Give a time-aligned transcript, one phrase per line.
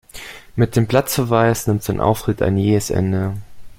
[0.55, 3.35] Mit dem Platzverweis nimmt sein Auftritt ein jähes Ende.